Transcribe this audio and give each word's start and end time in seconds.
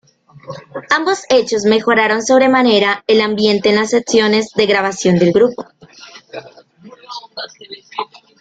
Ambos 0.89 1.25
hechos 1.29 1.61
mejoraron 1.65 2.23
sobremanera 2.23 3.03
el 3.05 3.21
ambiente 3.21 3.69
en 3.69 3.75
las 3.75 3.91
sesiones 3.91 4.49
de 4.55 4.65
grabación 4.65 5.19
del 5.19 5.31
grupo. 5.31 5.63